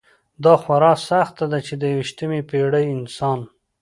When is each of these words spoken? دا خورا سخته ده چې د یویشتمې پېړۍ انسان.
دا 0.43 0.53
خورا 0.61 0.93
سخته 1.09 1.45
ده 1.51 1.59
چې 1.67 1.73
د 1.81 1.83
یویشتمې 1.93 2.41
پېړۍ 2.49 2.85
انسان. 2.97 3.39